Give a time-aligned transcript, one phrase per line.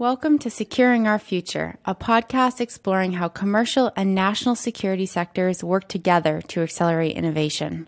[0.00, 5.90] Welcome to Securing Our Future, a podcast exploring how commercial and national security sectors work
[5.90, 7.86] together to accelerate innovation.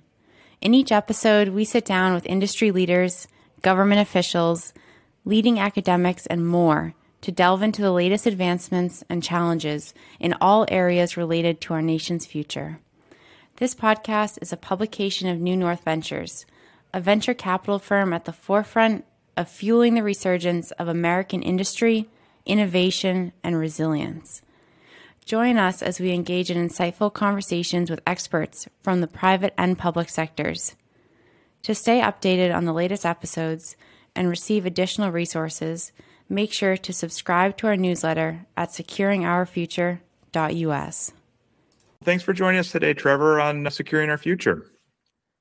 [0.60, 3.28] In each episode, we sit down with industry leaders,
[3.62, 4.74] government officials,
[5.24, 11.16] leading academics, and more to delve into the latest advancements and challenges in all areas
[11.16, 12.78] related to our nation's future.
[13.56, 16.44] This podcast is a publication of New North Ventures,
[16.92, 19.06] a venture capital firm at the forefront
[19.36, 22.08] of fueling the resurgence of American industry,
[22.46, 24.42] innovation, and resilience.
[25.24, 30.08] Join us as we engage in insightful conversations with experts from the private and public
[30.08, 30.74] sectors.
[31.62, 33.76] To stay updated on the latest episodes
[34.16, 35.92] and receive additional resources,
[36.28, 41.12] make sure to subscribe to our newsletter at securingourfuture.us.
[42.02, 44.66] Thanks for joining us today, Trevor, on Securing Our Future.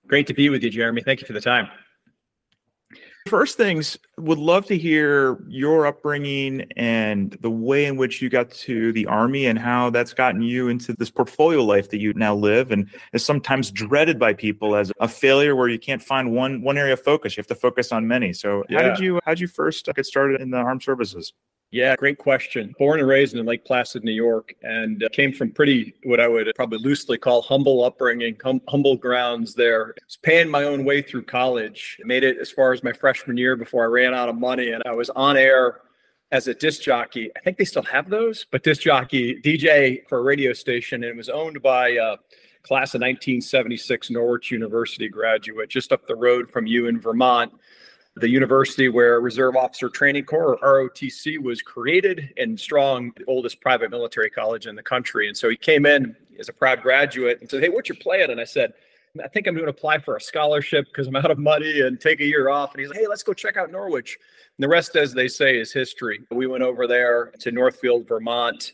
[0.07, 1.01] Great to be with you, Jeremy.
[1.01, 1.67] Thank you for the time.
[3.27, 8.49] First things, would love to hear your upbringing and the way in which you got
[8.51, 12.33] to the Army and how that's gotten you into this portfolio life that you now
[12.33, 16.61] live and is sometimes dreaded by people as a failure where you can't find one
[16.61, 17.37] one area of focus.
[17.37, 18.33] You have to focus on many.
[18.33, 18.81] So yeah.
[18.81, 21.33] how did you how did you first uh, get started in the armed services?
[21.71, 22.75] Yeah, great question.
[22.77, 26.27] Born and raised in Lake Placid, New York, and uh, came from pretty, what I
[26.27, 29.95] would probably loosely call humble upbringing, hum- humble grounds there.
[30.05, 31.97] Was paying my own way through college.
[32.03, 34.83] Made it as far as my freshman year before I ran out of money, and
[34.85, 35.79] I was on air
[36.33, 37.31] as a disc jockey.
[37.37, 41.11] I think they still have those, but disc jockey, DJ for a radio station, and
[41.11, 42.17] it was owned by a
[42.63, 47.53] class of 1976 Norwich University graduate just up the road from you in Vermont
[48.15, 53.61] the university where Reserve Officer Training Corps, or ROTC, was created and strong, the oldest
[53.61, 55.27] private military college in the country.
[55.27, 58.31] And so he came in as a proud graduate and said, Hey, what's your plan?
[58.31, 58.73] And I said,
[59.23, 61.99] I think I'm going to apply for a scholarship because I'm out of money and
[61.99, 62.73] take a year off.
[62.73, 64.17] And he's like, Hey, let's go check out Norwich.
[64.57, 66.21] And the rest, as they say, is history.
[66.31, 68.73] We went over there to Northfield, Vermont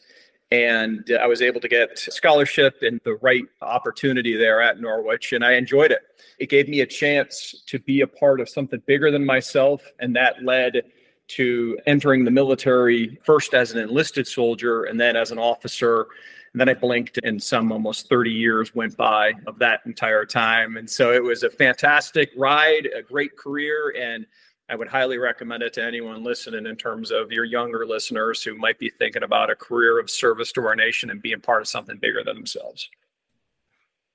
[0.52, 5.34] and uh, I was able to get scholarship and the right opportunity there at Norwich,
[5.34, 6.02] and I enjoyed it.
[6.40, 10.16] It gave me a chance to be a part of something bigger than myself, and
[10.16, 10.84] that led
[11.30, 16.08] to entering the military first as an enlisted soldier and then as an officer.
[16.54, 20.78] And then I blinked, and some almost 30 years went by of that entire time.
[20.78, 24.26] And so it was a fantastic ride, a great career, and
[24.70, 28.56] I would highly recommend it to anyone listening in terms of your younger listeners who
[28.56, 31.70] might be thinking about a career of service to our nation and being part of
[31.70, 32.90] something bigger than themselves.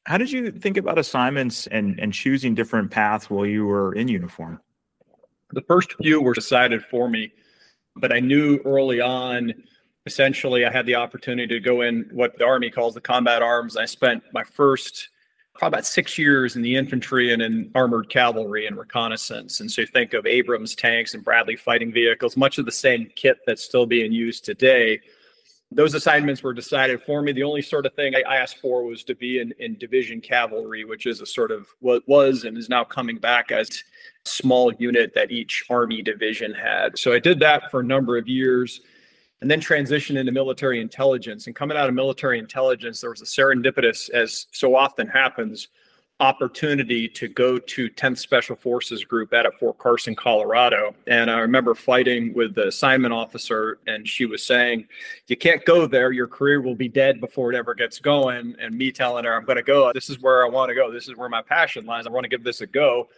[0.05, 4.09] How did you think about assignments and, and choosing different paths while you were in
[4.09, 4.61] uniform?
[5.53, 7.33] The first few were decided for me,
[7.97, 9.55] but I knew early on,
[10.05, 13.77] essentially, I had the opportunity to go in what the Army calls the combat arms.
[13.77, 15.09] I spent my first
[15.55, 19.61] probably about six years in the infantry and in armored cavalry and reconnaissance.
[19.61, 23.39] And so think of Abrams tanks and Bradley fighting vehicles, much of the same kit
[23.47, 25.01] that's still being used today.
[25.71, 27.33] Those assignments were decided for me.
[27.33, 30.85] The only sort of thing I asked for was to be in, in division cavalry,
[30.85, 33.83] which is a sort of what was and is now coming back as
[34.25, 36.99] small unit that each army division had.
[36.99, 38.81] So I did that for a number of years
[39.43, 41.49] and then transition into military intelligence.
[41.49, 45.67] And coming out of military intelligence, there was a serendipitous, as so often happens,
[46.21, 50.95] opportunity to go to 10th Special Forces Group out at Fort Carson, Colorado.
[51.09, 54.87] And I remember fighting with the assignment officer, and she was saying,
[55.27, 56.13] You can't go there.
[56.13, 58.55] Your career will be dead before it ever gets going.
[58.61, 59.93] And me telling her, I'm going to go.
[59.93, 60.93] This is where I want to go.
[60.93, 62.07] This is where my passion lies.
[62.07, 63.09] I want to give this a go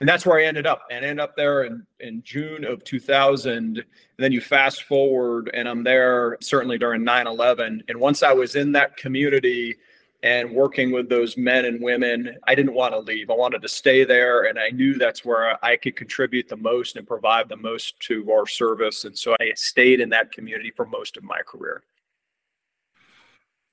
[0.00, 0.82] and that's where I ended up.
[0.90, 3.52] And I ended up there in, in June of 2000.
[3.56, 3.84] And
[4.18, 7.84] then you fast forward, and I'm there certainly during 9 11.
[7.88, 9.76] And once I was in that community
[10.22, 13.30] and working with those men and women, I didn't want to leave.
[13.30, 14.44] I wanted to stay there.
[14.44, 18.30] And I knew that's where I could contribute the most and provide the most to
[18.32, 19.04] our service.
[19.04, 21.82] And so I stayed in that community for most of my career.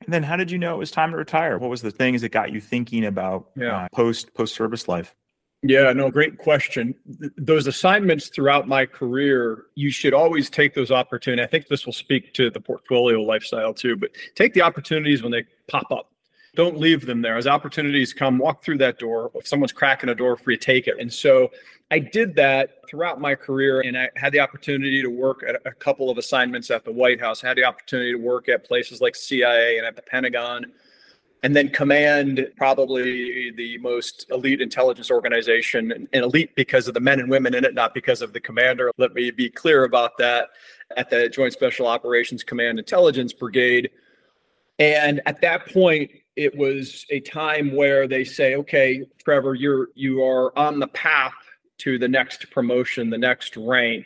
[0.04, 1.58] And then how did you know it was time to retire?
[1.58, 3.84] What was the things that got you thinking about yeah.
[3.84, 5.16] uh, post post service life?
[5.64, 6.96] Yeah, no, great question.
[7.38, 11.46] Those assignments throughout my career, you should always take those opportunities.
[11.46, 15.32] I think this will speak to the portfolio lifestyle too, but take the opportunities when
[15.32, 16.12] they pop up.
[16.56, 17.38] Don't leave them there.
[17.38, 19.32] As opportunities come, walk through that door.
[19.36, 20.96] If someone's cracking a door for you, take it.
[21.00, 21.52] And so
[21.92, 25.72] I did that throughout my career, and I had the opportunity to work at a
[25.72, 29.00] couple of assignments at the White House, I had the opportunity to work at places
[29.00, 30.74] like CIA and at the Pentagon
[31.44, 37.20] and then command probably the most elite intelligence organization and elite because of the men
[37.20, 38.92] and women in it not because of the commander.
[38.98, 40.50] Let me be clear about that.
[40.98, 43.90] At the joint special operations command intelligence brigade.
[44.78, 50.24] And at that point it was a time where they say okay trevor you're you
[50.24, 51.34] are on the path
[51.78, 54.06] to the next promotion the next rank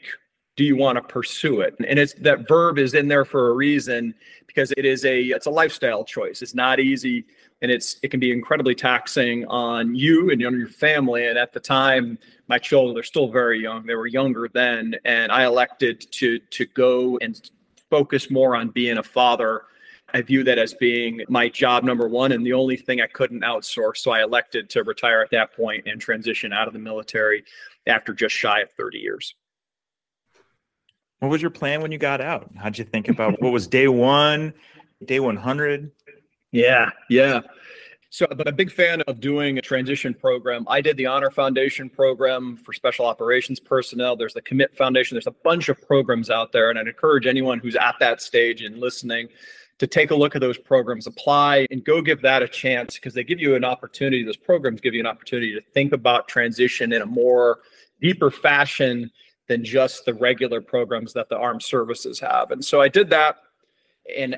[0.56, 1.76] do you want to pursue it?
[1.88, 4.14] And it's that verb is in there for a reason
[4.48, 6.42] because it is a it's a lifestyle choice.
[6.42, 7.26] It's not easy
[7.62, 11.28] and it's it can be incredibly taxing on you and on your family.
[11.28, 12.18] And at the time,
[12.48, 13.86] my children they're still very young.
[13.86, 17.50] They were younger then, and I elected to to go and
[17.90, 19.64] focus more on being a father.
[20.14, 23.42] I view that as being my job number one and the only thing I couldn't
[23.42, 23.98] outsource.
[23.98, 27.44] So I elected to retire at that point and transition out of the military
[27.88, 29.36] after just shy of 30 years.
[31.26, 32.52] What was your plan when you got out?
[32.56, 34.54] How'd you think about what was day one,
[35.04, 35.90] day 100?
[36.52, 37.40] Yeah, yeah.
[38.12, 40.68] So I'm a big fan of doing a transition program.
[40.70, 44.16] I did the Honor Foundation program for special operations personnel.
[44.16, 45.16] There's the Commit Foundation.
[45.16, 46.70] There's a bunch of programs out there.
[46.70, 49.28] And I'd encourage anyone who's at that stage and listening
[49.80, 53.16] to take a look at those programs, apply, and go give that a chance because
[53.16, 54.24] they give you an opportunity.
[54.24, 57.62] Those programs give you an opportunity to think about transition in a more
[58.00, 59.10] deeper fashion
[59.48, 62.52] than just the regular programs that the armed services have.
[62.52, 63.38] And so I did that.
[64.18, 64.38] And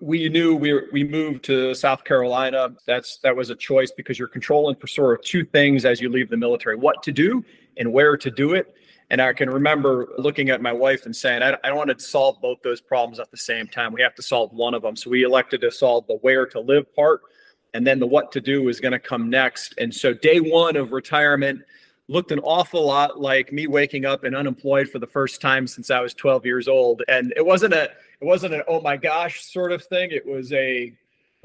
[0.00, 2.70] we knew we were, we moved to South Carolina.
[2.86, 6.08] That's that was a choice because you're controlling for sort of two things as you
[6.08, 7.44] leave the military: what to do
[7.76, 8.74] and where to do it.
[9.10, 11.98] And I can remember looking at my wife and saying, I, I don't want to
[11.98, 13.92] solve both those problems at the same time.
[13.92, 14.94] We have to solve one of them.
[14.94, 17.22] So we elected to solve the where to live part,
[17.74, 19.74] and then the what to do is going to come next.
[19.78, 21.62] And so day one of retirement
[22.10, 25.92] looked an awful lot like me waking up and unemployed for the first time since
[25.92, 27.02] I was 12 years old.
[27.08, 30.10] And it wasn't a it wasn't an oh my gosh sort of thing.
[30.10, 30.92] It was a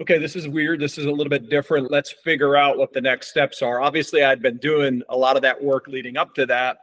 [0.02, 0.80] okay, this is weird.
[0.82, 1.92] This is a little bit different.
[1.92, 3.80] Let's figure out what the next steps are.
[3.80, 6.80] Obviously, I'd been doing a lot of that work leading up to that.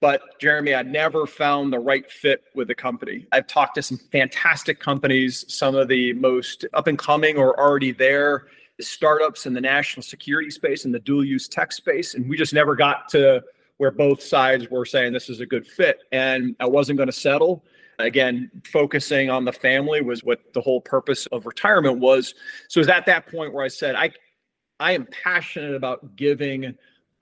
[0.00, 3.26] But Jeremy, I never found the right fit with the company.
[3.30, 7.92] I've talked to some fantastic companies, some of the most up and coming or already
[7.92, 8.46] there
[8.80, 12.14] startups in the national security space and the dual use tech space.
[12.14, 13.42] And we just never got to
[13.78, 16.00] where both sides were saying this is a good fit.
[16.12, 17.64] And I wasn't going to settle.
[17.98, 22.34] Again, focusing on the family was what the whole purpose of retirement was.
[22.68, 24.12] So it was at that point where I said, I
[24.78, 26.74] I am passionate about giving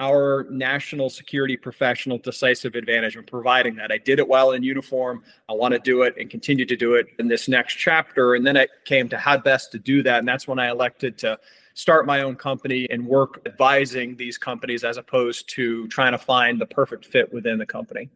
[0.04, 3.90] our national security professional decisive advantage and providing that.
[3.90, 5.22] I did it while in uniform.
[5.48, 8.34] I want to do it and continue to do it in this next chapter.
[8.34, 10.18] And then it came to how best to do that.
[10.18, 11.38] And that's when I elected to
[11.72, 16.60] start my own company and work advising these companies as opposed to trying to find
[16.60, 18.10] the perfect fit within the company.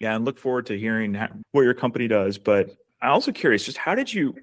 [0.00, 1.18] Yeah, and look forward to hearing
[1.52, 2.38] what your company does.
[2.38, 2.70] But
[3.02, 4.34] I'm also curious, just how did you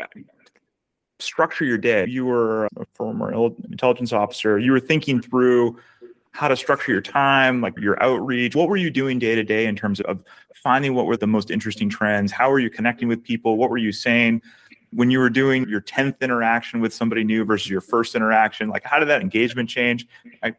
[1.20, 2.06] structure your day.
[2.08, 3.32] You were a former
[3.70, 4.58] intelligence officer.
[4.60, 5.80] You were thinking through
[6.36, 8.56] how to structure your time, like your outreach.
[8.56, 10.22] What were you doing day to day in terms of
[10.54, 12.30] finding what were the most interesting trends?
[12.30, 13.56] How were you connecting with people?
[13.56, 14.42] What were you saying
[14.92, 18.68] when you were doing your 10th interaction with somebody new versus your first interaction?
[18.68, 20.08] Like, how did that engagement change?
[20.44, 20.56] I-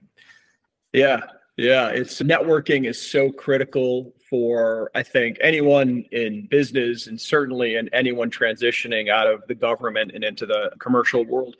[0.94, 1.20] yeah,
[1.58, 7.88] yeah, it's networking is so critical for I think anyone in business and certainly in
[7.92, 11.56] anyone transitioning out of the government and into the commercial world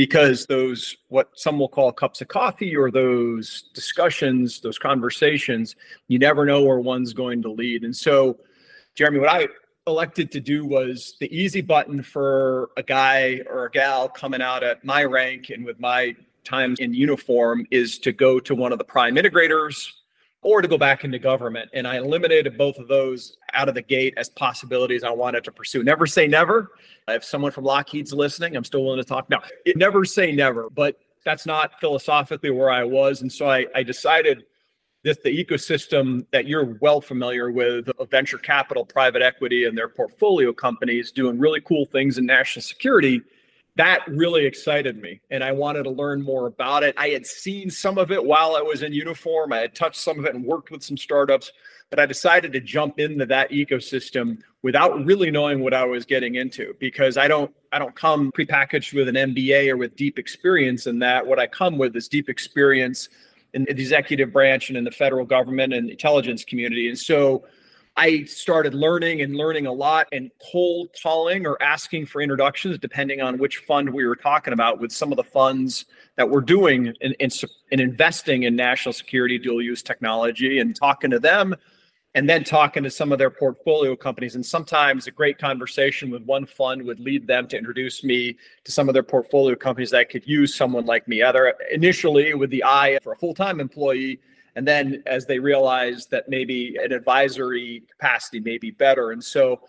[0.00, 5.76] because those what some will call cups of coffee or those discussions, those conversations,
[6.08, 7.84] you never know where one's going to lead.
[7.84, 8.38] And so
[8.94, 9.48] Jeremy, what I
[9.86, 14.62] elected to do was the easy button for a guy or a gal coming out
[14.62, 18.78] at my rank and with my times in uniform is to go to one of
[18.78, 19.86] the prime integrators
[20.42, 21.70] or to go back into government.
[21.74, 25.52] And I eliminated both of those out of the gate as possibilities I wanted to
[25.52, 25.82] pursue.
[25.82, 26.70] Never say never.
[27.08, 29.42] If someone from Lockheed's listening, I'm still willing to talk now.
[29.66, 33.20] It never say never, but that's not philosophically where I was.
[33.20, 34.44] And so I, I decided
[35.04, 39.88] that the ecosystem that you're well familiar with of venture capital, private equity, and their
[39.88, 43.22] portfolio companies doing really cool things in national security
[43.76, 46.94] that really excited me and I wanted to learn more about it.
[46.98, 49.52] I had seen some of it while I was in uniform.
[49.52, 51.52] I had touched some of it and worked with some startups,
[51.88, 56.34] but I decided to jump into that ecosystem without really knowing what I was getting
[56.34, 60.86] into because I don't I don't come prepackaged with an MBA or with deep experience
[60.86, 61.24] in that.
[61.26, 63.08] What I come with is deep experience
[63.54, 66.88] in the executive branch and in the federal government and intelligence community.
[66.88, 67.44] And so
[68.00, 73.20] I started learning and learning a lot and cold calling or asking for introductions, depending
[73.20, 75.84] on which fund we were talking about, with some of the funds
[76.16, 77.30] that we're doing in, in,
[77.72, 81.54] in investing in national security dual use technology and talking to them
[82.14, 84.34] and then talking to some of their portfolio companies.
[84.34, 88.72] And sometimes a great conversation with one fund would lead them to introduce me to
[88.72, 92.64] some of their portfolio companies that could use someone like me, either initially with the
[92.64, 94.20] eye for a full time employee
[94.60, 99.10] and then as they realize that maybe an advisory capacity may be better.
[99.10, 99.62] And so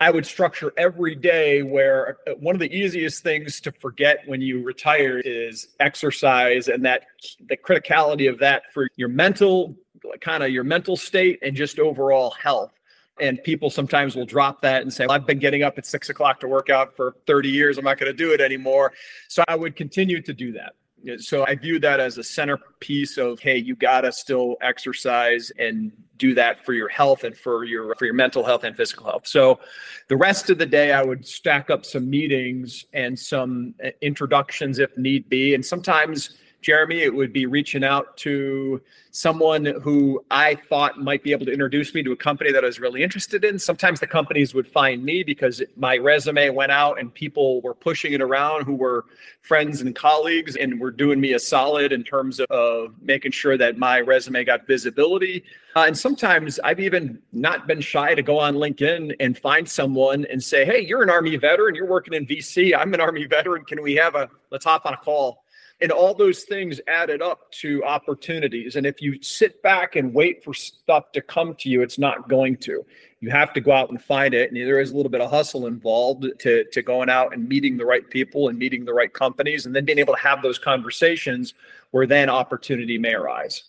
[0.00, 4.40] I would structure every day where uh, one of the easiest things to forget when
[4.40, 7.04] you retire is exercise and that
[7.46, 9.76] the criticality of that for your mental
[10.22, 12.72] kind of your mental state and just overall health.
[13.20, 16.08] And people sometimes will drop that and say, well, I've been getting up at six
[16.08, 17.76] o'clock to work out for 30 years.
[17.76, 18.94] I'm not going to do it anymore.
[19.28, 20.72] So I would continue to do that.
[21.18, 25.92] So I view that as a centerpiece of, hey, you got to still exercise and
[26.16, 29.26] do that for your health and for your for your mental health and physical health.
[29.26, 29.60] So
[30.08, 34.78] the rest of the day I would stack up some meetings and some uh, introductions
[34.80, 38.80] if need be and sometimes Jeremy, it would be reaching out to
[39.12, 42.66] someone who I thought might be able to introduce me to a company that I
[42.66, 43.58] was really interested in.
[43.58, 48.12] Sometimes the companies would find me because my resume went out and people were pushing
[48.12, 49.06] it around who were
[49.42, 53.78] friends and colleagues and were doing me a solid in terms of making sure that
[53.78, 55.44] my resume got visibility.
[55.76, 60.26] Uh, and sometimes I've even not been shy to go on LinkedIn and find someone
[60.26, 62.76] and say, Hey, you're an Army veteran, you're working in VC.
[62.76, 63.64] I'm an Army veteran.
[63.64, 65.44] Can we have a, let's hop on a call?
[65.80, 68.74] And all those things added up to opportunities.
[68.74, 72.28] And if you sit back and wait for stuff to come to you, it's not
[72.28, 72.84] going to.
[73.20, 74.50] You have to go out and find it.
[74.50, 77.76] And there is a little bit of hustle involved to, to going out and meeting
[77.76, 80.58] the right people and meeting the right companies and then being able to have those
[80.58, 81.54] conversations
[81.92, 83.62] where then opportunity may arise.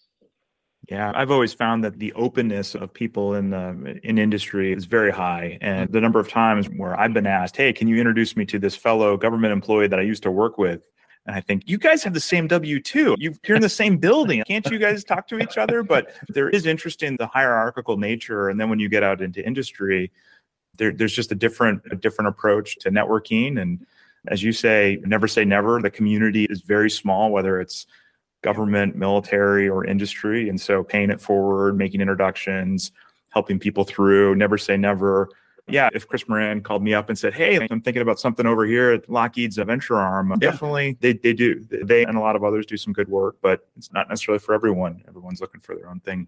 [0.89, 5.11] Yeah, I've always found that the openness of people in the in industry is very
[5.11, 8.43] high, and the number of times where I've been asked, "Hey, can you introduce me
[8.45, 10.89] to this fellow government employee that I used to work with?"
[11.29, 13.17] And I think you guys have the same W 2.
[13.19, 14.43] You're in the same building.
[14.48, 15.83] Can't you guys talk to each other?
[15.83, 18.50] But there is interest in the hierarchical nature.
[18.50, 20.12] And then when you get out into industry,
[20.79, 23.62] there, there's just a different, a different approach to networking.
[23.62, 23.86] And
[24.27, 25.79] as you say, never say never.
[25.79, 27.86] The community is very small, whether it's
[28.41, 30.50] government, military, or industry.
[30.50, 32.91] And so paying it forward, making introductions,
[33.29, 35.29] helping people through, never say never
[35.71, 38.65] yeah, if Chris Moran called me up and said, "Hey, I'm thinking about something over
[38.65, 41.65] here at Lockheed's venture arm," definitely they they do.
[41.69, 44.53] They and a lot of others do some good work, but it's not necessarily for
[44.53, 45.03] everyone.
[45.07, 46.27] Everyone's looking for their own thing.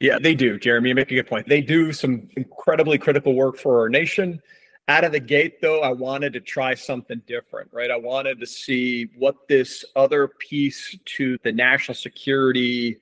[0.00, 0.90] Yeah, they do, Jeremy.
[0.90, 1.48] You make a good point.
[1.48, 4.40] They do some incredibly critical work for our nation.
[4.86, 7.90] Out of the gate, though, I wanted to try something different, right?
[7.90, 12.98] I wanted to see what this other piece to the national security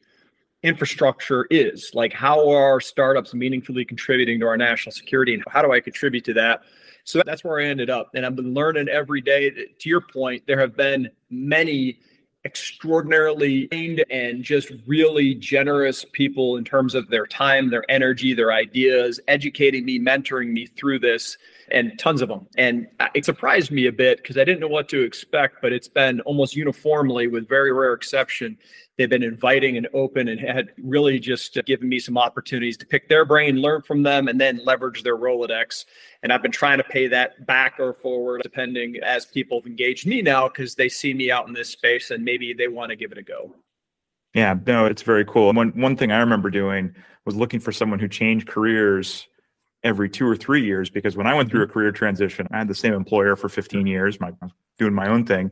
[0.63, 1.91] infrastructure is.
[1.95, 6.25] Like, how are startups meaningfully contributing to our national security, and how do I contribute
[6.25, 6.63] to that?
[7.05, 8.11] So that's where I ended up.
[8.15, 9.51] And I've been learning every day.
[9.51, 12.01] To your point, there have been many
[12.45, 18.53] extraordinarily trained and just really generous people in terms of their time, their energy, their
[18.53, 21.37] ideas, educating me, mentoring me through this,
[21.71, 22.47] and tons of them.
[22.57, 25.73] And uh, it surprised me a bit because I didn't know what to expect, but
[25.73, 28.57] it's been almost uniformly, with very rare exception,
[28.97, 33.09] they've been inviting and open and had really just given me some opportunities to pick
[33.09, 35.85] their brain, learn from them, and then leverage their Rolodex.
[36.23, 40.07] And I've been trying to pay that back or forward depending as people have engaged
[40.07, 42.97] me now because they see me out in this space and maybe they want to
[42.97, 43.55] give it a go.
[44.35, 45.51] Yeah, no, it's very cool.
[45.53, 46.95] One one thing I remember doing
[47.25, 49.27] was looking for someone who changed careers
[49.87, 51.73] every two or three years because when I went through a mm-hmm.
[51.73, 54.33] career transition, I had the same employer for 15 years, my,
[54.78, 55.50] doing my own thing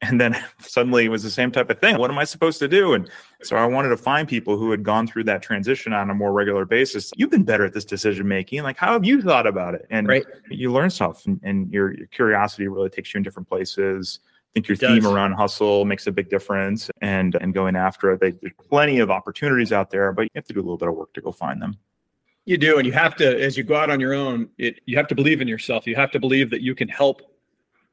[0.00, 1.98] and then suddenly it was the same type of thing.
[1.98, 2.94] What am i supposed to do?
[2.94, 3.08] And
[3.42, 6.32] so i wanted to find people who had gone through that transition on a more
[6.32, 7.10] regular basis.
[7.16, 9.86] You've been better at this decision making like how have you thought about it?
[9.90, 10.24] And right.
[10.50, 14.20] you learn stuff and, and your, your, curiosity really takes you in different places.
[14.24, 15.12] I think your it theme does.
[15.12, 18.20] around hustle makes a big difference and and going after it.
[18.20, 18.34] There's
[18.68, 21.12] plenty of opportunities out there but you have to do a little bit of work
[21.14, 21.76] to go find them
[22.48, 24.96] you do and you have to as you go out on your own it, you
[24.96, 25.86] have to believe in yourself.
[25.86, 27.20] You have to believe that you can help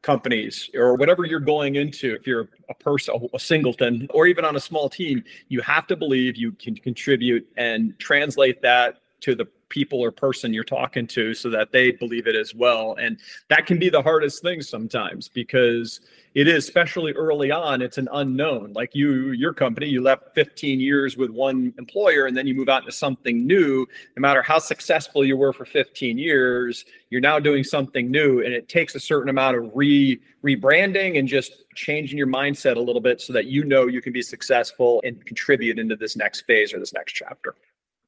[0.01, 4.55] companies or whatever you're going into if you're a person a singleton or even on
[4.55, 9.47] a small team you have to believe you can contribute and translate that to the
[9.69, 12.95] people or person you're talking to so that they believe it as well.
[12.99, 13.17] And
[13.49, 16.01] that can be the hardest thing sometimes because
[16.35, 18.73] it is especially early on it's an unknown.
[18.73, 22.69] Like you your company you left 15 years with one employer and then you move
[22.69, 23.87] out into something new.
[24.15, 28.53] No matter how successful you were for 15 years you're now doing something new and
[28.53, 33.01] it takes a certain amount of re rebranding and just changing your mindset a little
[33.01, 36.73] bit so that you know you can be successful and contribute into this next phase
[36.73, 37.55] or this next chapter.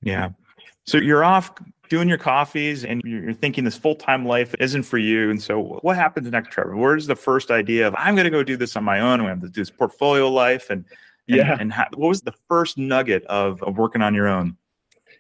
[0.02, 0.30] Yeah
[0.88, 1.52] so you're off
[1.90, 5.30] doing your coffees and you're thinking this full-time life isn't for you.
[5.30, 6.76] And so what happens next, Trevor?
[6.76, 9.20] Where's the first idea of I'm going to go do this on my own?
[9.20, 10.70] I'm going to do this portfolio life.
[10.70, 10.86] And,
[11.28, 11.58] and yeah.
[11.60, 14.58] And how, what was the first nugget of, of working on your own?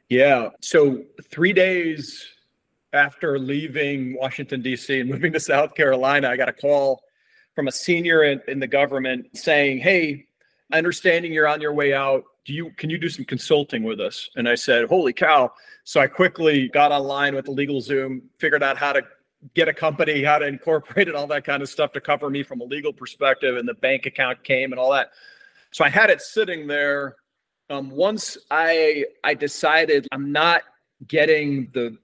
[0.10, 0.50] Yeah.
[0.62, 2.26] So three days
[2.94, 5.02] after leaving Washington, D.C.
[5.02, 7.02] and moving to South Carolina, I got a call
[7.56, 10.28] from a senior in, in the government saying, Hey,
[10.72, 14.30] understanding you're on your way out do you can you do some consulting with us
[14.38, 15.52] and i said holy cow
[15.84, 19.04] so i quickly got online with the LegalZoom figured out how to
[19.54, 22.42] get a company how to incorporate it all that kind of stuff to cover me
[22.42, 25.12] from a legal perspective and the bank account came and all that
[25.72, 27.16] so i had it sitting there
[27.70, 30.62] Um, once I I decided I'm not
[31.08, 31.98] getting the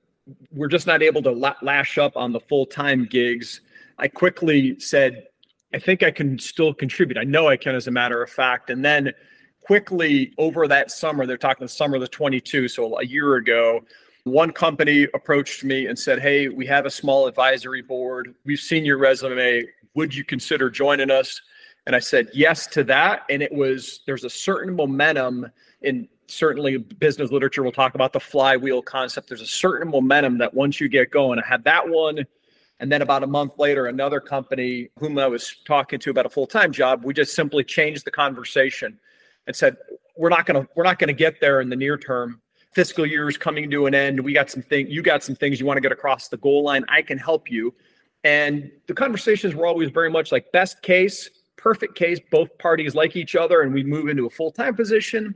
[0.51, 3.61] we're just not able to la- lash up on the full time gigs.
[3.97, 5.27] I quickly said,
[5.73, 7.17] I think I can still contribute.
[7.17, 8.69] I know I can, as a matter of fact.
[8.69, 9.13] And then
[9.65, 13.81] quickly over that summer, they're talking the summer of the 22, so a year ago,
[14.23, 18.35] one company approached me and said, Hey, we have a small advisory board.
[18.45, 19.65] We've seen your resume.
[19.95, 21.41] Would you consider joining us?
[21.85, 23.23] And I said yes to that.
[23.29, 25.47] And it was, there's a certain momentum
[25.81, 27.63] in certainly business literature.
[27.63, 29.27] We'll talk about the flywheel concept.
[29.27, 32.25] There's a certain momentum that once you get going, I had that one.
[32.79, 36.29] And then about a month later, another company whom I was talking to about a
[36.29, 38.97] full-time job, we just simply changed the conversation
[39.47, 39.77] and said,
[40.17, 42.41] we're not going to, we're not going to get there in the near term.
[42.73, 44.19] Fiscal year is coming to an end.
[44.19, 46.63] We got some things, you got some things you want to get across the goal
[46.63, 46.85] line.
[46.89, 47.73] I can help you.
[48.23, 53.15] And the conversations were always very much like best case, perfect case, both parties like
[53.15, 55.35] each other and we move into a full-time position.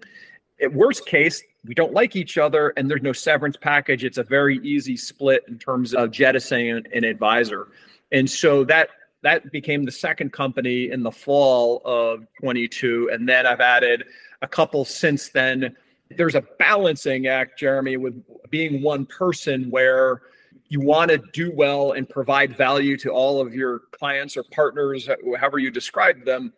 [0.61, 4.03] At worst case, we don't like each other and there's no severance package.
[4.03, 7.67] It's a very easy split in terms of jettisoning an advisor.
[8.11, 8.89] And so that
[9.27, 14.05] that became the second company in the fall of 22 and then I've added
[14.41, 15.75] a couple since then.
[16.11, 20.21] There's a balancing act, Jeremy, with being one person where
[20.69, 25.09] you want to do well and provide value to all of your clients or partners,
[25.37, 26.53] however you describe them.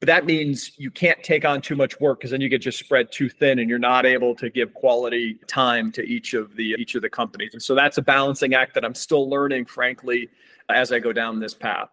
[0.00, 2.78] But that means you can't take on too much work because then you get just
[2.78, 6.74] spread too thin and you're not able to give quality time to each of the
[6.78, 7.50] each of the companies.
[7.52, 10.30] And so that's a balancing act that I'm still learning, frankly,
[10.68, 11.88] as I go down this path.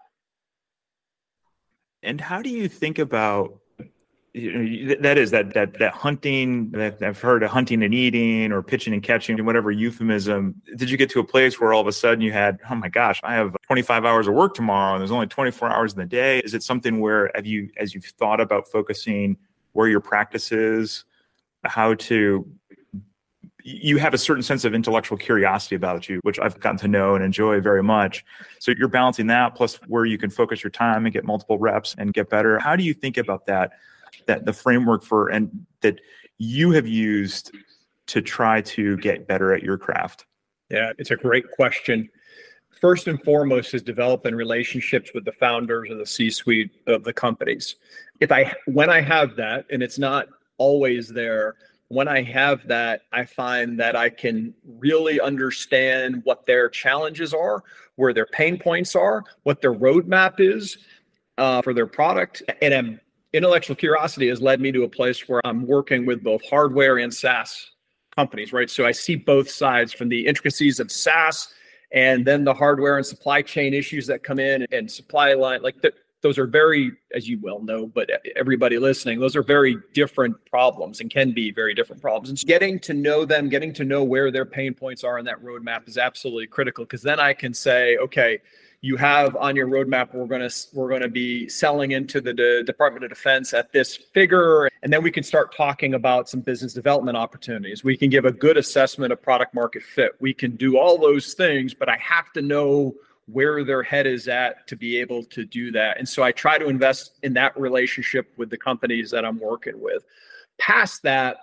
[2.05, 3.59] And how do you think about
[4.35, 8.93] that is that that that hunting that I've heard of hunting and eating or pitching
[8.93, 10.61] and catching and whatever euphemism.
[10.75, 12.89] Did you get to a place where all of a sudden you had, oh my
[12.89, 16.05] gosh, I have 25 hours of work tomorrow and there's only 24 hours in the
[16.05, 16.39] day?
[16.39, 19.37] Is it something where have you as you've thought about focusing
[19.71, 21.05] where your practice is,
[21.63, 22.45] how to
[23.67, 27.15] you have a certain sense of intellectual curiosity about you, which I've gotten to know
[27.15, 28.23] and enjoy very much.
[28.59, 31.95] So you're balancing that plus where you can focus your time and get multiple reps
[31.97, 32.59] and get better.
[32.59, 33.71] How do you think about that?
[34.27, 35.99] that the framework for and that
[36.37, 37.55] you have used
[38.07, 40.25] to try to get better at your craft?
[40.69, 42.09] Yeah, it's a great question.
[42.81, 47.75] First and foremost is developing relationships with the founders or the C-suite of the companies.
[48.19, 51.55] If I when I have that, and it's not always there,
[51.89, 57.63] when I have that, I find that I can really understand what their challenges are,
[57.95, 60.77] where their pain points are, what their roadmap is
[61.37, 62.99] uh, for their product, and I'm
[63.33, 67.13] intellectual curiosity has led me to a place where I'm working with both hardware and
[67.13, 67.71] SaaS
[68.15, 68.69] companies, right?
[68.69, 71.53] So I see both sides from the intricacies of SaaS
[71.91, 75.81] and then the hardware and supply chain issues that come in and supply line like
[75.81, 75.91] the,
[76.25, 80.99] those are very as you well know but everybody listening those are very different problems
[80.99, 84.31] and can be very different problems and getting to know them getting to know where
[84.31, 87.95] their pain points are in that roadmap is absolutely critical because then i can say
[87.97, 88.39] okay
[88.81, 92.33] you have on your roadmap we're going to we're going to be selling into the
[92.33, 96.41] De- Department of Defense at this figure and then we can start talking about some
[96.41, 97.83] business development opportunities.
[97.83, 100.11] We can give a good assessment of product market fit.
[100.19, 102.93] We can do all those things, but I have to know
[103.27, 105.97] where their head is at to be able to do that.
[105.97, 109.81] And so I try to invest in that relationship with the companies that I'm working
[109.81, 110.03] with.
[110.59, 111.37] Past that,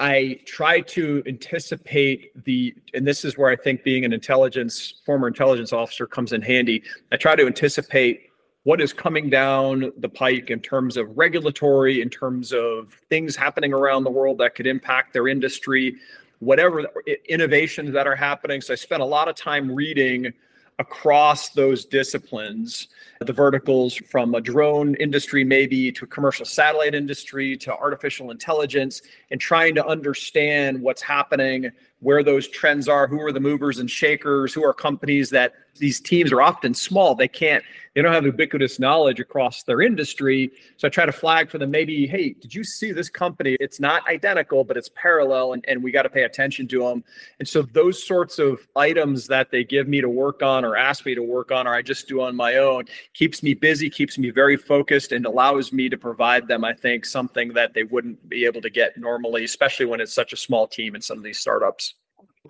[0.00, 5.26] I try to anticipate the, and this is where I think being an intelligence, former
[5.26, 6.84] intelligence officer comes in handy.
[7.10, 8.28] I try to anticipate
[8.62, 13.72] what is coming down the pike in terms of regulatory, in terms of things happening
[13.72, 15.96] around the world that could impact their industry,
[16.38, 16.86] whatever
[17.28, 18.60] innovations that are happening.
[18.60, 20.32] So I spent a lot of time reading
[20.78, 22.88] across those disciplines
[23.20, 29.40] the verticals from a drone industry maybe to commercial satellite industry to artificial intelligence and
[29.40, 34.52] trying to understand what's happening where those trends are who are the movers and shakers
[34.52, 37.14] who are companies that these teams are often small.
[37.14, 40.52] They can't they don't have ubiquitous knowledge across their industry.
[40.76, 43.56] So i try to flag for them maybe hey did you see this company?
[43.60, 47.04] It's not identical but it's parallel and, and we got to pay attention to them
[47.38, 51.04] and so those sorts of items that they give me to work on or ask
[51.06, 52.84] me to work on or i just do on my own
[53.14, 57.04] keeps me busy keeps me very focused and allows me to provide them i think
[57.04, 60.66] something that they wouldn't be able to get normally especially when it's such a small
[60.66, 61.87] team in some of these startups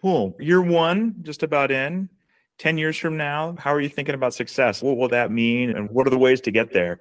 [0.00, 0.36] Cool.
[0.38, 2.08] Year one, just about in.
[2.58, 4.82] 10 years from now, how are you thinking about success?
[4.82, 5.70] What will that mean?
[5.70, 7.00] And what are the ways to get there?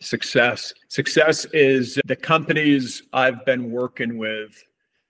[0.00, 0.72] Success.
[0.88, 4.64] Success is the companies I've been working with.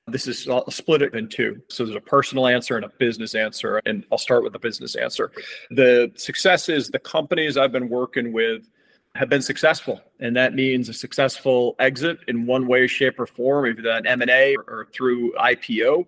[0.08, 1.62] This is, I'll split it in two.
[1.68, 3.80] So there's a personal answer and a business answer.
[3.86, 5.30] And I'll start with the business answer.
[5.70, 8.68] The success is the companies I've been working with
[9.16, 13.66] have been successful and that means a successful exit in one way shape or form
[13.66, 16.06] either that m&a or through ipo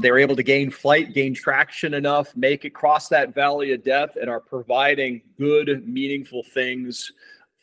[0.00, 3.82] they were able to gain flight gain traction enough make it cross that valley of
[3.82, 7.12] death and are providing good meaningful things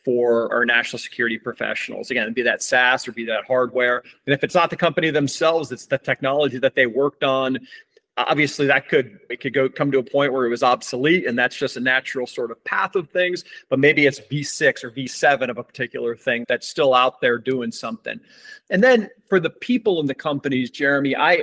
[0.04, 2.10] for our national security professionals.
[2.10, 4.02] Again, be that SaaS or be that hardware.
[4.26, 7.60] And if it's not the company themselves, it's the technology that they worked on
[8.16, 11.38] obviously that could it could go come to a point where it was obsolete and
[11.38, 15.48] that's just a natural sort of path of things but maybe it's v6 or v7
[15.48, 18.20] of a particular thing that's still out there doing something
[18.68, 21.42] and then for the people in the companies jeremy i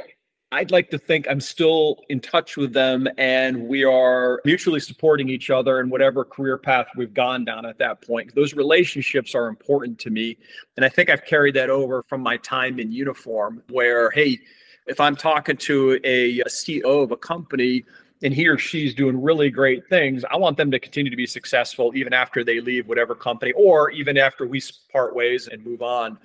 [0.51, 5.29] I'd like to think I'm still in touch with them and we are mutually supporting
[5.29, 8.33] each other in whatever career path we've gone down at that point.
[8.33, 10.37] Those relationships are important to me.
[10.75, 14.39] And I think I've carried that over from my time in uniform, where, hey,
[14.87, 17.85] if I'm talking to a, a CEO of a company
[18.23, 21.27] and he or she's doing really great things, I want them to continue to be
[21.27, 25.83] successful even after they leave whatever company or even after we part ways and move
[25.83, 26.17] on.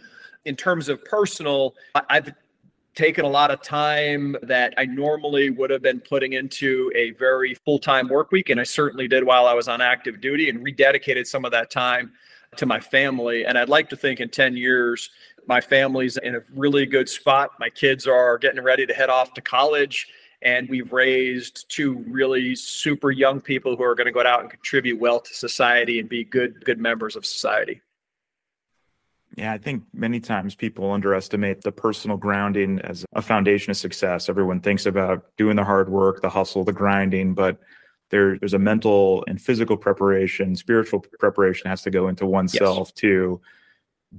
[0.46, 1.74] In terms of personal,
[2.08, 2.32] I've
[2.94, 7.54] taken a lot of time that I normally would have been putting into a very
[7.54, 8.50] full time work week.
[8.50, 11.70] And I certainly did while I was on active duty and rededicated some of that
[11.70, 12.12] time
[12.56, 13.44] to my family.
[13.44, 15.10] And I'd like to think in 10 years,
[15.46, 17.50] my family's in a really good spot.
[17.58, 20.08] My kids are getting ready to head off to college.
[20.42, 24.50] And we've raised two really super young people who are going to go out and
[24.50, 27.80] contribute well to society and be good, good members of society.
[29.36, 34.28] Yeah, I think many times people underestimate the personal grounding as a foundation of success.
[34.28, 37.58] Everyone thinks about doing the hard work, the hustle, the grinding, but
[38.10, 42.92] there, there's a mental and physical preparation, spiritual preparation has to go into oneself yes.
[42.92, 43.40] to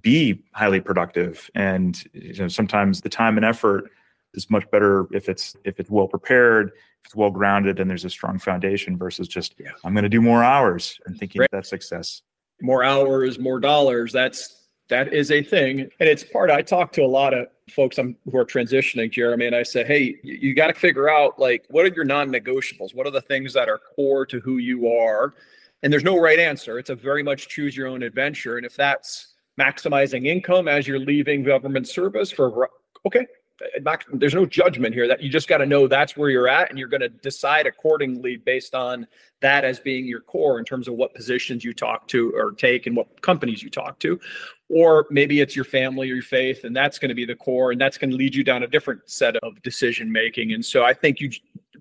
[0.02, 3.92] be highly productive and you know sometimes the time and effort
[4.34, 8.06] is much better if it's if it's well prepared if it's well grounded and there's
[8.06, 9.72] a strong foundation versus just yeah.
[9.84, 11.50] i'm going to do more hours and thinking right.
[11.52, 12.22] that's success
[12.62, 15.82] more hours more dollars that's that is a thing.
[16.00, 19.48] And it's part i talk to a lot of folks I'm, who are transitioning jeremy
[19.48, 22.94] and i say hey you, you got to figure out like what are your non-negotiables?
[22.94, 25.34] What are the things that are core to who you are?
[25.84, 26.80] And there's no right answer.
[26.80, 28.58] It's a very much choose your own adventure.
[28.58, 32.70] And if that's maximizing income as you're leaving government service for
[33.06, 33.26] okay
[34.14, 36.78] there's no judgment here that you just got to know that's where you're at and
[36.78, 39.08] you're going to decide accordingly based on
[39.40, 42.86] that as being your core in terms of what positions you talk to or take
[42.86, 44.20] and what companies you talk to.
[44.68, 47.72] Or maybe it's your family or your faith and that's going to be the core
[47.72, 50.54] and that's going to lead you down a different set of decision making.
[50.54, 51.32] And so i think you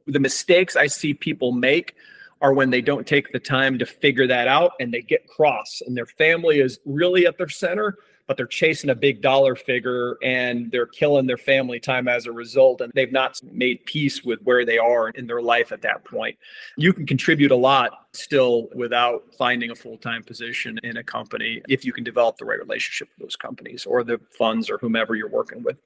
[0.07, 1.95] the mistakes i see people make
[2.41, 5.83] are when they don't take the time to figure that out and they get cross
[5.87, 10.17] and their family is really at their center but they're chasing a big dollar figure
[10.23, 14.41] and they're killing their family time as a result and they've not made peace with
[14.43, 16.37] where they are in their life at that point.
[16.77, 21.85] You can contribute a lot still without finding a full-time position in a company if
[21.85, 25.29] you can develop the right relationship with those companies or the funds or whomever you're
[25.29, 25.77] working with.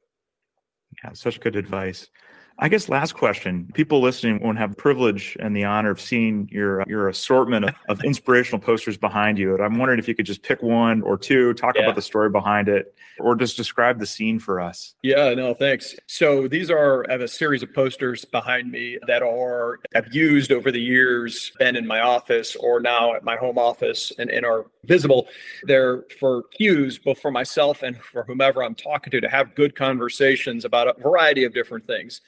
[1.03, 2.09] Yeah such good advice
[2.61, 3.71] I guess last question.
[3.75, 8.05] People listening won't have privilege and the honor of seeing your your assortment of, of
[8.05, 9.55] inspirational posters behind you.
[9.55, 11.85] And I'm wondering if you could just pick one or two, talk yeah.
[11.85, 14.95] about the story behind it, or just describe the scene for us.
[15.03, 15.95] Yeah, no, thanks.
[16.07, 20.51] So these are I have a series of posters behind me that are I've used
[20.51, 24.45] over the years, been in my office or now at my home office and, and
[24.45, 25.29] are visible.
[25.63, 29.77] They're for cues, both for myself and for whomever I'm talking to, to have good
[29.77, 32.21] conversations about a variety of different things.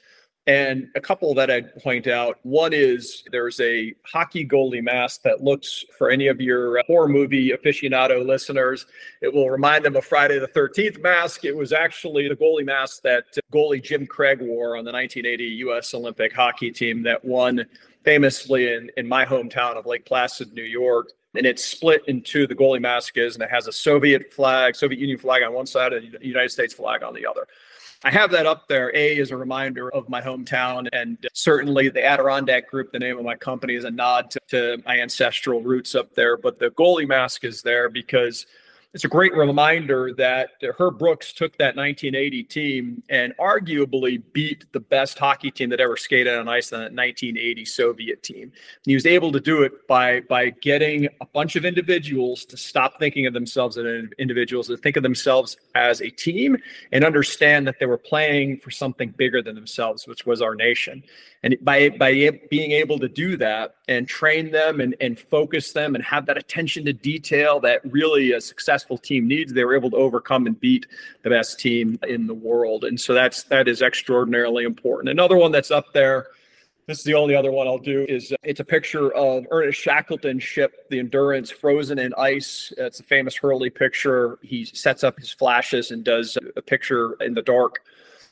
[0.51, 5.41] And a couple that I'd point out one is there's a hockey goalie mask that
[5.41, 8.85] looks for any of your horror movie aficionado listeners.
[9.21, 11.45] It will remind them of Friday the 13th mask.
[11.45, 15.93] It was actually the goalie mask that goalie Jim Craig wore on the 1980 U.S.
[15.93, 17.65] Olympic hockey team that won
[18.03, 21.11] famously in, in my hometown of Lake Placid, New York.
[21.33, 24.99] And it's split into the goalie mask is, and it has a Soviet flag, Soviet
[24.99, 27.47] Union flag on one side and the United States flag on the other.
[28.03, 30.87] I have that up there, A, as a reminder of my hometown.
[30.91, 34.83] And certainly the Adirondack Group, the name of my company, is a nod to, to
[34.85, 36.35] my ancestral roots up there.
[36.35, 38.47] But the goalie mask is there because
[38.93, 44.81] it's a great reminder that Herb Brooks took that 1980 team and arguably beat the
[44.81, 48.43] best hockey team that ever skated on ice, that 1980 Soviet team.
[48.43, 48.51] And
[48.83, 52.99] he was able to do it by by getting a bunch of individuals to stop
[52.99, 53.85] thinking of themselves as
[54.19, 56.57] individuals, to think of themselves as a team,
[56.91, 61.01] and understand that they were playing for something bigger than themselves, which was our nation.
[61.43, 65.95] And by by being able to do that and train them and, and focus them
[65.95, 68.41] and have that attention to detail that really a
[68.81, 70.87] successful team needs, they were able to overcome and beat
[71.23, 72.83] the best team in the world.
[72.83, 75.09] And so that's that is extraordinarily important.
[75.09, 76.27] Another one that's up there
[76.87, 78.05] This is the only other one I'll do.
[78.09, 82.73] Is uh, it's a picture of Ernest Shackleton's ship, the Endurance, frozen in ice.
[82.77, 84.39] It's a famous Hurley picture.
[84.41, 87.79] He sets up his flashes and does a picture in the dark.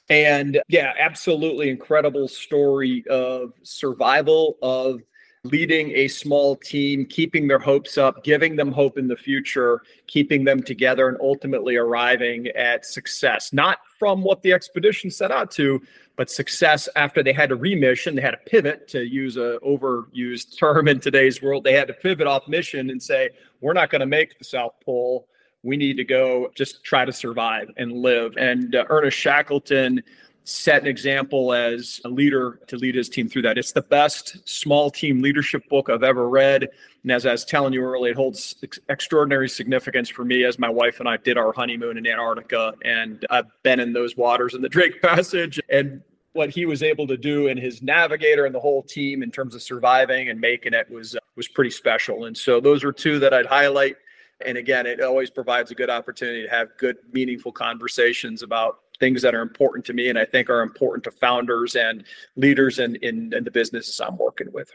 [0.09, 5.01] And yeah, absolutely incredible story of survival of
[5.43, 10.43] leading a small team, keeping their hopes up, giving them hope in the future, keeping
[10.43, 13.53] them together, and ultimately arriving at success.
[13.53, 15.81] Not from what the expedition set out to,
[16.17, 18.15] but success after they had to remission.
[18.15, 21.63] They had to pivot, to use a overused term in today's world.
[21.63, 23.29] They had to pivot off mission and say,
[23.61, 25.27] "We're not going to make the South Pole."
[25.61, 28.37] We need to go just try to survive and live.
[28.37, 30.01] And uh, Ernest Shackleton
[30.49, 33.57] set an example as a leader to lead his team through that.
[33.57, 36.67] It's the best small team leadership book I've ever read.
[37.03, 40.57] And as I was telling you earlier, it holds ex- extraordinary significance for me as
[40.57, 42.73] my wife and I did our honeymoon in Antarctica.
[42.83, 45.59] And I've been in those waters in the Drake Passage.
[45.69, 46.01] And
[46.33, 49.55] what he was able to do and his navigator and the whole team in terms
[49.55, 52.25] of surviving and making it was uh, was pretty special.
[52.25, 53.97] And so those are two that I'd highlight.
[54.45, 59.21] And again, it always provides a good opportunity to have good, meaningful conversations about things
[59.21, 62.03] that are important to me and I think are important to founders and
[62.35, 64.71] leaders in, in, in the businesses I'm working with.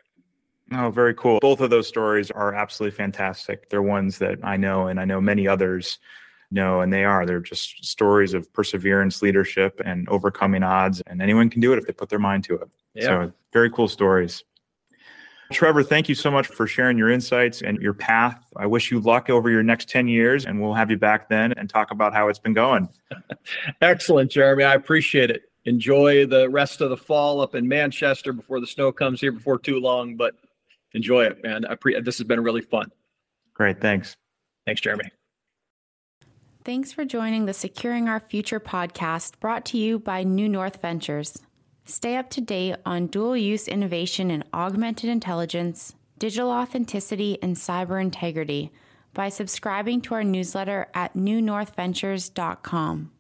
[0.73, 1.41] Oh, very cool.
[1.41, 3.69] Both of those stories are absolutely fantastic.
[3.69, 5.99] They're ones that I know and I know many others
[6.51, 7.27] know, and they are.
[7.27, 11.03] They're just stories of perseverance, leadership, and overcoming odds.
[11.07, 12.69] And anyone can do it if they put their mind to it.
[12.95, 13.05] Yeah.
[13.05, 14.43] So, very cool stories.
[15.53, 18.41] Trevor, thank you so much for sharing your insights and your path.
[18.57, 21.53] I wish you luck over your next 10 years, and we'll have you back then
[21.53, 22.89] and talk about how it's been going.
[23.81, 24.65] Excellent, Jeremy.
[24.65, 25.51] I appreciate it.
[25.67, 29.59] Enjoy the rest of the fall up in Manchester before the snow comes here before
[29.59, 30.35] too long, but
[30.93, 31.65] enjoy it, man.
[31.67, 32.91] I pre- this has been really fun.
[33.55, 33.81] Great.
[33.81, 34.17] Thanks.
[34.67, 35.11] Thanks, Jeremy.
[36.65, 41.39] Thanks for joining the Securing Our Future podcast brought to you by New North Ventures.
[41.87, 48.01] Stay up to date on dual use innovation in augmented intelligence, digital authenticity, and cyber
[48.01, 48.73] integrity
[49.13, 53.11] by subscribing to our newsletter at newnorthventures.com.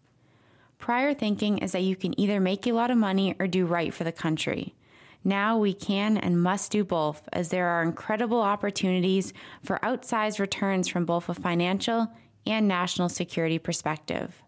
[0.78, 3.92] Prior thinking is that you can either make a lot of money or do right
[3.92, 4.74] for the country.
[5.22, 10.88] Now we can and must do both, as there are incredible opportunities for outsized returns
[10.88, 12.08] from both a financial
[12.46, 14.43] and national security perspective.